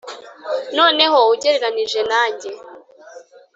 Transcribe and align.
noneho 0.77 1.17
ugereranije 1.33 1.99
nanjye 2.11 2.51